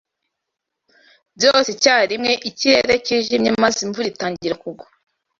[1.35, 4.85] Byose icyarimwe ikirere cyijimye maze imvura itangira kugwa.